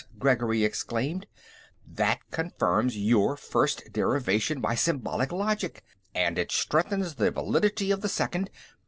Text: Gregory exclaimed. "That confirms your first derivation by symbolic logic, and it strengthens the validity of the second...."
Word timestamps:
Gregory 0.17 0.63
exclaimed. 0.63 1.27
"That 1.85 2.21
confirms 2.31 2.97
your 2.97 3.37
first 3.37 3.93
derivation 3.93 4.59
by 4.59 4.73
symbolic 4.73 5.31
logic, 5.31 5.83
and 6.15 6.39
it 6.39 6.51
strengthens 6.51 7.13
the 7.13 7.29
validity 7.29 7.91
of 7.91 8.01
the 8.01 8.09
second...." 8.09 8.49